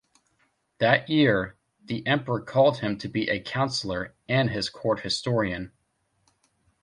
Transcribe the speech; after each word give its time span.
That 0.79 1.11
year, 1.11 1.57
the 1.85 2.03
emperor 2.07 2.41
called 2.41 2.79
him 2.79 2.97
to 2.97 3.07
be 3.07 3.29
a 3.29 3.39
councillor 3.39 4.15
and 4.27 4.49
his 4.49 4.67
court 4.67 5.01
historian. 5.01 5.73